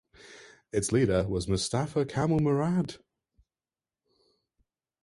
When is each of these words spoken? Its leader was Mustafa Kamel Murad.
Its 0.73 0.91
leader 0.91 1.27
was 1.27 1.47
Mustafa 1.47 2.05
Kamel 2.07 2.39
Murad. 2.39 2.95